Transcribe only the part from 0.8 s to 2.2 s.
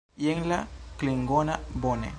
klingona, bone!